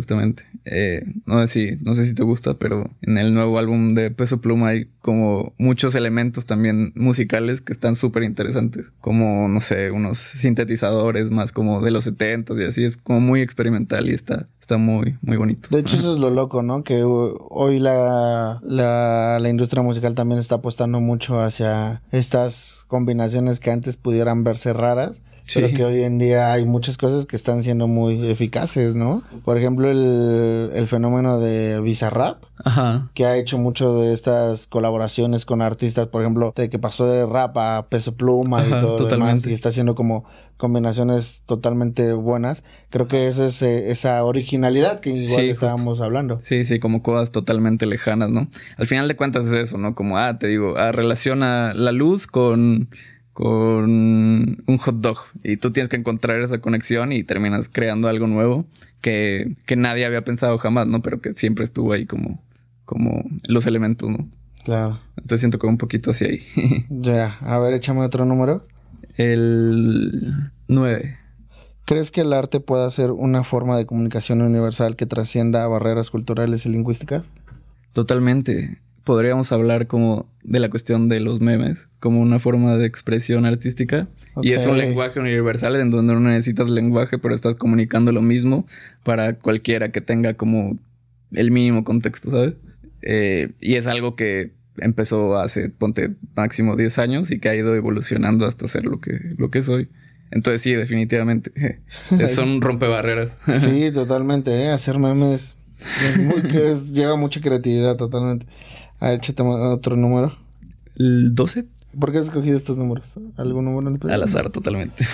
[0.01, 0.45] justamente.
[0.65, 4.11] Eh, no, sé si, no sé si te gusta, pero en el nuevo álbum de
[4.11, 8.95] Peso Pluma hay como muchos elementos también musicales que están súper interesantes.
[9.03, 12.83] Como, no sé, unos sintetizadores más como de los 70 y así.
[12.83, 15.69] Es como muy experimental y está, está muy, muy bonito.
[15.71, 16.83] De hecho, eso es lo loco, ¿no?
[16.83, 23.71] Que hoy la, la, la industria musical también está apostando mucho hacia estas combinaciones que
[23.71, 25.21] antes pudieran verse raras
[25.55, 29.23] pero que hoy en día hay muchas cosas que están siendo muy eficaces, ¿no?
[29.45, 33.11] Por ejemplo, el, el fenómeno de Bizarrap, Ajá.
[33.15, 37.27] que ha hecho mucho de estas colaboraciones con artistas, por ejemplo, de que pasó de
[37.27, 40.25] rap a peso pluma y todo lo demás, y está haciendo como
[40.61, 42.65] combinaciones totalmente buenas.
[42.91, 46.39] Creo que esa es eh, esa originalidad que igual estábamos hablando.
[46.39, 48.47] Sí, sí, como cosas totalmente lejanas, ¿no?
[48.77, 49.95] Al final de cuentas es eso, ¿no?
[49.95, 52.91] Como, ah, te digo, ah, relaciona la luz con
[53.40, 58.26] con un hot dog y tú tienes que encontrar esa conexión y terminas creando algo
[58.26, 58.66] nuevo
[59.00, 61.00] que, que nadie había pensado jamás, ¿no?
[61.00, 62.44] Pero que siempre estuvo ahí como,
[62.85, 64.29] como los elementos, ¿no?
[64.62, 65.00] Claro.
[65.16, 66.87] Entonces siento que un poquito así ahí.
[66.90, 68.66] ya, a ver, échame otro número.
[69.16, 71.16] El 9.
[71.87, 76.66] ¿Crees que el arte pueda ser una forma de comunicación universal que trascienda barreras culturales
[76.66, 77.31] y lingüísticas?
[77.94, 83.44] Totalmente podríamos hablar como de la cuestión de los memes como una forma de expresión
[83.44, 84.07] artística.
[84.40, 88.68] Y es un lenguaje universal en donde no necesitas lenguaje, pero estás comunicando lo mismo
[89.03, 90.77] para cualquiera que tenga como
[91.33, 92.55] el mínimo contexto, ¿sabes?
[93.03, 97.75] Eh, y es algo que empezó hace, ponte, máximo 10 años y que ha ido
[97.75, 99.88] evolucionando hasta ser lo que, lo que soy.
[100.31, 101.81] Entonces sí, definitivamente.
[102.29, 103.38] Son rompebarreras.
[103.59, 104.53] sí, totalmente.
[104.53, 104.70] ¿eh?
[104.70, 105.59] Hacer memes
[106.09, 106.43] es muy,
[106.93, 108.47] lleva mucha creatividad totalmente.
[108.99, 110.37] A ver, échate otro número.
[110.97, 111.66] ¿El 12?
[111.99, 113.14] ¿Por qué has escogido estos números?
[113.37, 115.05] ¿Algún número en Al azar, totalmente.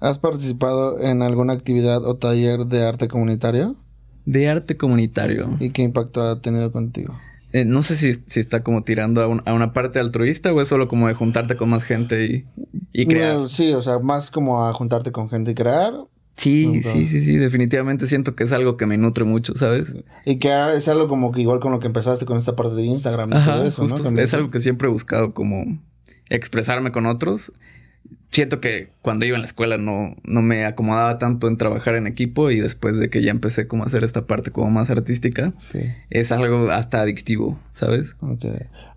[0.00, 3.76] ¿Has participado en alguna actividad o taller de arte comunitario?
[4.26, 5.56] De arte comunitario.
[5.58, 7.14] ¿Y qué impacto ha tenido contigo?
[7.52, 10.88] Eh, no sé si, si, está como tirando a, una parte altruista o es solo
[10.88, 12.44] como de juntarte con más gente
[12.92, 13.48] y, crear.
[13.48, 15.94] sí, o sea, más como a juntarte con gente y crear
[16.36, 19.96] Sí, sí, sí, sí, definitivamente siento que es algo que me nutre mucho, ¿sabes?
[20.26, 22.82] Y que es algo como que igual con lo que empezaste con esta parte de
[22.84, 24.20] Instagram y todo eso, ¿no?
[24.20, 25.80] es algo que siempre he buscado como
[26.28, 27.52] expresarme con otros
[28.30, 32.06] siento que cuando iba en la escuela no, no me acomodaba tanto en trabajar en
[32.06, 35.52] equipo y después de que ya empecé como a hacer esta parte como más artística,
[36.10, 38.16] es algo hasta adictivo, ¿sabes?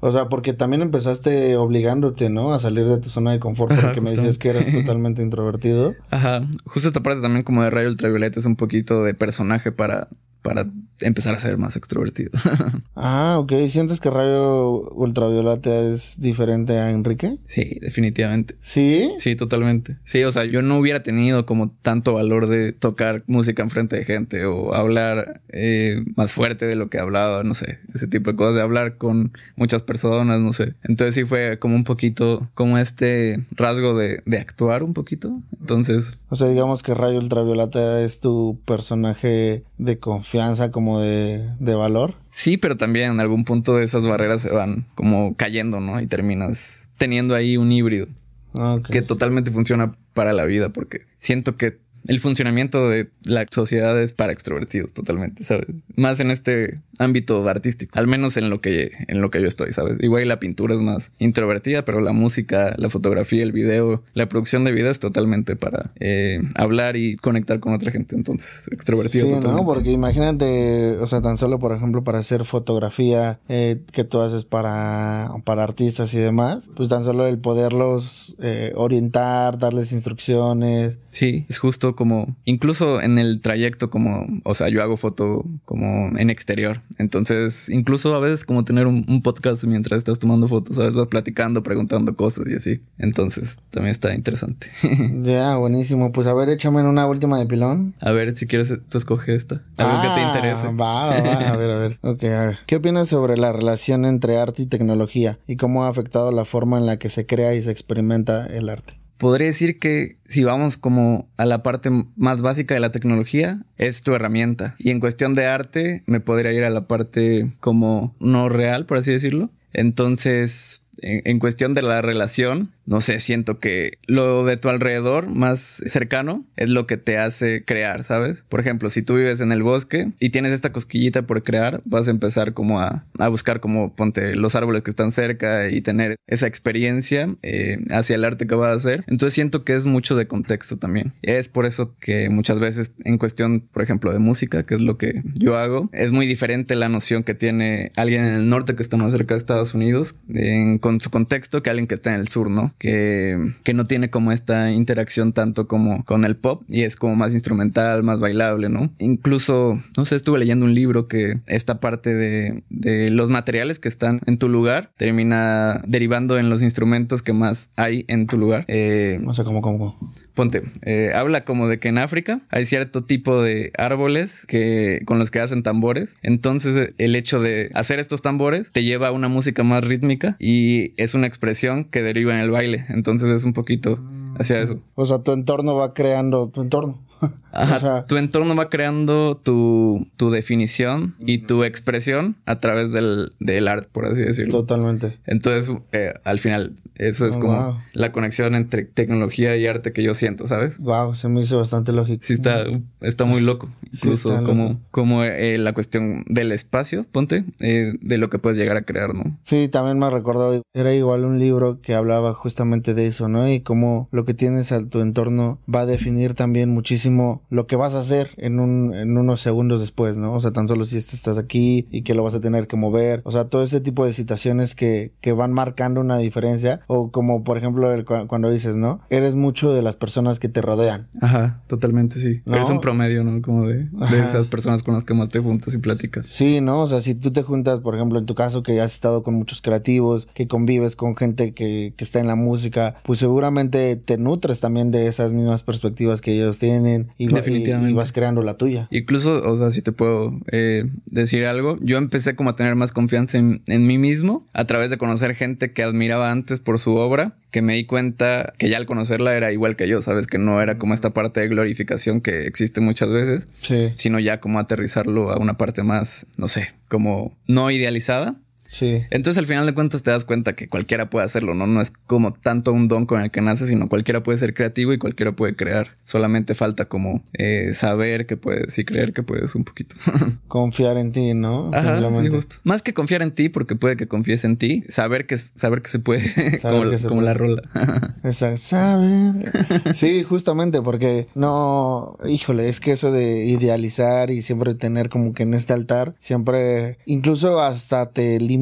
[0.01, 2.53] O sea, porque también empezaste obligándote, ¿no?
[2.53, 5.95] A salir de tu zona de confort porque me decías que eras totalmente introvertido.
[6.09, 6.47] Ajá.
[6.65, 10.07] Justo esta parte también como de rayo ultravioleta es un poquito de personaje para
[10.41, 10.67] para
[11.01, 12.31] empezar a ser más extrovertido.
[12.95, 13.53] ah, ok.
[13.67, 17.37] ¿Sientes que Rayo Ultravioleta es diferente a Enrique?
[17.45, 18.55] Sí, definitivamente.
[18.61, 19.11] ¿Sí?
[19.17, 19.97] Sí, totalmente.
[20.03, 23.97] Sí, o sea, yo no hubiera tenido como tanto valor de tocar música en frente
[23.97, 28.31] de gente o hablar eh, más fuerte de lo que hablaba, no sé, ese tipo
[28.31, 30.73] de cosas, de hablar con muchas personas, no sé.
[30.83, 35.41] Entonces sí fue como un poquito, como este rasgo de, de actuar un poquito.
[35.59, 36.17] Entonces...
[36.29, 40.28] O sea, digamos que Rayo Ultravioleta es tu personaje de confianza
[40.71, 42.15] como de, de valor.
[42.29, 45.99] Sí, pero también en algún punto esas barreras se van como cayendo, ¿no?
[46.01, 48.07] Y terminas teniendo ahí un híbrido.
[48.55, 54.01] Ah, que totalmente funciona para la vida, porque siento que el funcionamiento de la sociedad
[54.01, 55.67] es para extrovertidos totalmente, ¿sabes?
[55.95, 59.71] Más en este ámbito artístico, al menos en lo que, en lo que yo estoy,
[59.71, 59.97] ¿sabes?
[60.01, 64.63] Igual la pintura es más introvertida, pero la música, la fotografía, el video, la producción
[64.63, 69.27] de video es totalmente para eh, hablar y conectar con otra gente, entonces extrovertido.
[69.27, 69.65] Sí, ¿no?
[69.65, 74.45] Porque imagínate, o sea, tan solo, por ejemplo, para hacer fotografía eh, que tú haces
[74.45, 80.99] para, para artistas y demás, pues tan solo el poderlos eh, orientar, darles instrucciones.
[81.09, 86.17] Sí, es justo como, incluso en el trayecto como, o sea, yo hago foto como
[86.17, 90.93] en exterior, entonces incluso a veces como tener un, podcast mientras estás tomando fotos, ¿sabes?
[90.93, 94.67] Vas platicando, preguntando cosas y así, entonces también está interesante.
[95.23, 97.95] Ya, buenísimo, pues a ver, échame en una última de pilón.
[97.99, 100.67] A ver, si quieres, tú escoge esta, algo que te Ah, interese.
[100.67, 101.99] Va, va, va, a ver, a ver.
[102.03, 102.59] Ok, a ver.
[102.65, 106.77] ¿Qué opinas sobre la relación entre arte y tecnología y cómo ha afectado la forma
[106.77, 108.98] en la que se crea y se experimenta el arte?
[109.19, 114.01] Podría decir que si vamos como a la parte más básica de la tecnología, es
[114.01, 114.75] tu herramienta.
[114.79, 118.97] Y en cuestión de arte, me podría ir a la parte como no real, por
[118.97, 119.49] así decirlo.
[119.73, 125.27] Entonces, en, en cuestión de la relación, no sé, siento que lo de tu alrededor
[125.29, 128.45] más cercano es lo que te hace crear, ¿sabes?
[128.49, 132.07] Por ejemplo, si tú vives en el bosque y tienes esta cosquillita por crear, vas
[132.07, 136.15] a empezar como a, a buscar como ponte los árboles que están cerca y tener
[136.27, 139.03] esa experiencia eh, hacia el arte que vas a hacer.
[139.07, 141.13] Entonces siento que es mucho de contexto también.
[141.21, 144.97] Es por eso que muchas veces en cuestión, por ejemplo, de música, que es lo
[144.97, 148.81] que yo hago, es muy diferente la noción que tiene alguien en el norte que
[148.83, 152.19] está más cerca de Estados Unidos en- con su contexto que alguien que está en
[152.21, 152.73] el sur, ¿no?
[152.79, 157.15] Que, que no tiene como esta interacción tanto como con el pop y es como
[157.15, 158.89] más instrumental, más bailable, ¿no?
[158.99, 163.89] Incluso, no sé, estuve leyendo un libro que esta parte de, de los materiales que
[163.89, 168.63] están en tu lugar termina derivando en los instrumentos que más hay en tu lugar.
[168.69, 170.13] Eh, O sea, ¿cómo, cómo, cómo?
[170.39, 175.19] Ponte, eh, habla como de que en África hay cierto tipo de árboles que con
[175.19, 176.15] los que hacen tambores.
[176.23, 180.93] Entonces el hecho de hacer estos tambores te lleva a una música más rítmica y
[180.95, 182.85] es una expresión que deriva en el baile.
[182.87, 183.99] Entonces es un poquito
[184.37, 184.79] hacia eso.
[184.95, 187.01] O sea, tu entorno va creando tu entorno.
[187.51, 192.91] Ajá, O sea- tu entorno va creando tu, tu definición y tu expresión a través
[192.93, 194.51] del, del arte, por así decirlo.
[194.59, 195.17] Totalmente.
[195.25, 197.75] Entonces, eh, al final, eso es Oh, como wow.
[197.93, 200.77] la conexión entre tecnología y arte que yo siento, ¿sabes?
[200.79, 202.19] Wow, se me hizo bastante lógico.
[202.23, 202.65] Sí, está,
[203.01, 203.69] está muy loco.
[203.91, 204.79] Incluso como, loco.
[204.91, 209.15] como eh, la cuestión del espacio, ponte, eh, de lo que puedes llegar a crear,
[209.15, 209.37] ¿no?
[209.43, 213.49] Sí, también me recordó, era igual un libro que hablaba justamente de eso, ¿no?
[213.49, 217.08] Y cómo lo que tienes a tu entorno va a definir también muchísimo
[217.49, 220.33] lo que vas a hacer en, un, en unos segundos después, ¿no?
[220.33, 222.75] O sea, tan solo si est- estás aquí y que lo vas a tener que
[222.75, 227.11] mover, o sea, todo ese tipo de situaciones que, que van marcando una diferencia, o
[227.11, 228.99] como por ejemplo el cu- cuando dices, ¿no?
[229.09, 231.07] Eres mucho de las personas que te rodean.
[231.21, 232.41] Ajá, totalmente sí.
[232.45, 232.55] No.
[232.55, 233.41] Eres un promedio, ¿no?
[233.41, 236.27] Como de, de esas personas con las que más te juntas y platicas.
[236.27, 236.81] Sí, ¿no?
[236.81, 239.33] O sea, si tú te juntas, por ejemplo, en tu caso, que has estado con
[239.35, 244.17] muchos creativos, que convives con gente que, que está en la música, pues seguramente te
[244.17, 247.91] nutres también de esas mismas perspectivas que ellos tienen y, va- y- Definitivamente.
[247.91, 248.87] y vas creando la tuya.
[248.91, 252.91] Incluso, o sea, si te puedo eh, decir algo, yo empecé como a tener más
[252.91, 256.95] confianza en, en mí mismo a través de conocer gente que admiraba antes por su
[256.95, 260.27] obra, que me di cuenta que ya al conocerla era igual que yo, ¿sabes?
[260.27, 264.39] Que no era como esta parte de glorificación que existe muchas veces, Sí, sino ya
[264.39, 268.35] como aterrizarlo a una parte más, no sé, como no idealizada.
[268.69, 269.01] Sí.
[269.09, 271.65] Entonces al final de cuentas te das cuenta que cualquiera puede hacerlo, ¿no?
[271.67, 274.93] No es como tanto un don con el que nace, sino cualquiera puede ser creativo
[274.93, 275.97] y cualquiera puede crear.
[276.03, 279.95] Solamente falta como eh, saber que puedes y creer que puedes un poquito.
[280.47, 281.69] Confiar en ti, ¿no?
[281.73, 282.29] Ajá, sí, Simplemente.
[282.35, 282.55] justo.
[282.63, 285.89] Más que confiar en ti, porque puede que confíes en ti, saber que, saber que
[285.89, 287.33] se puede, Saber como, que se como puede.
[287.33, 287.61] la rola.
[288.23, 289.93] Exacto, saber.
[289.93, 295.43] Sí, justamente, porque no, híjole, es que eso de idealizar y siempre tener como que
[295.43, 298.58] en este altar, siempre, incluso hasta te limita,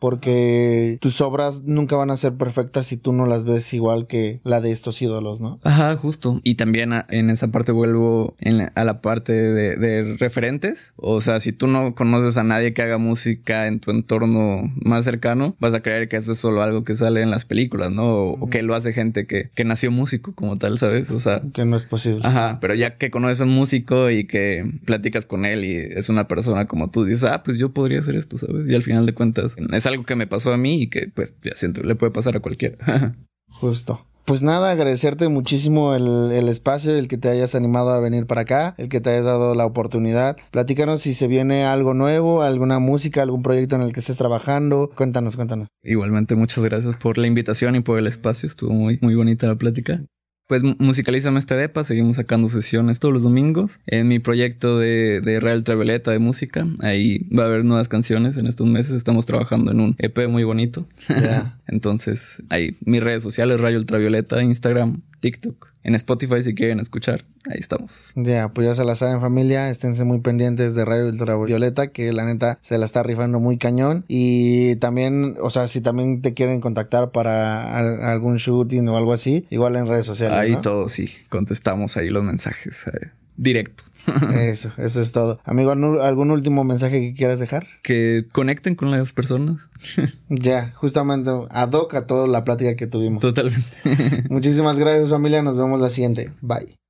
[0.00, 4.40] porque tus obras nunca van a ser perfectas si tú no las ves igual que
[4.44, 5.60] la de estos ídolos, ¿no?
[5.62, 6.40] Ajá, justo.
[6.44, 10.94] Y también a- en esa parte vuelvo en la- a la parte de, de referentes.
[10.96, 15.04] O sea, si tú no conoces a nadie que haga música en tu entorno más
[15.04, 18.04] cercano, vas a creer que eso es solo algo que sale en las películas, ¿no?
[18.06, 21.10] O, o que lo hace gente que, que nació músico como tal, ¿sabes?
[21.10, 21.42] O sea...
[21.52, 22.20] Que no es posible.
[22.24, 26.08] Ajá, pero ya que conoces a un músico y que platicas con él y es
[26.08, 28.68] una persona como tú, dices, ah, pues yo podría hacer esto, ¿sabes?
[28.68, 29.33] Y al final de cuentas
[29.72, 32.36] es algo que me pasó a mí y que pues ya siento, le puede pasar
[32.36, 33.16] a cualquiera.
[33.48, 34.06] Justo.
[34.24, 38.40] Pues nada, agradecerte muchísimo el, el espacio, el que te hayas animado a venir para
[38.40, 40.38] acá, el que te hayas dado la oportunidad.
[40.50, 44.90] Platícanos si se viene algo nuevo, alguna música, algún proyecto en el que estés trabajando.
[44.94, 45.68] Cuéntanos, cuéntanos.
[45.82, 48.46] Igualmente, muchas gracias por la invitación y por el espacio.
[48.46, 50.00] Estuvo muy, muy bonita la plática.
[50.46, 53.80] Pues musicalízame este depa, seguimos sacando sesiones todos los domingos.
[53.86, 58.36] En mi proyecto de, de Real Ultravioleta de música, ahí va a haber nuevas canciones
[58.36, 58.92] en estos meses.
[58.92, 60.86] Estamos trabajando en un EP muy bonito.
[61.66, 65.73] Entonces, ahí mis redes sociales, Rayo Ultravioleta, Instagram, TikTok.
[65.84, 68.12] En Spotify si quieren escuchar, ahí estamos.
[68.16, 72.24] Ya, pues ya se la saben familia, esténse muy pendientes de Radio Ultravioleta, que la
[72.24, 74.06] neta se la está rifando muy cañón.
[74.08, 79.46] Y también, o sea, si también te quieren contactar para algún shooting o algo así,
[79.50, 80.38] igual en redes sociales.
[80.38, 83.84] Ahí todo, sí, contestamos ahí los mensajes eh, directo.
[84.34, 85.40] Eso, eso es todo.
[85.44, 87.66] Amigo, ¿algún último mensaje que quieras dejar?
[87.82, 89.70] Que conecten con las personas.
[90.28, 93.20] ya, justamente ad hoc a toda la plática que tuvimos.
[93.22, 94.24] Totalmente.
[94.28, 96.32] Muchísimas gracias familia, nos vemos la siguiente.
[96.40, 96.83] Bye.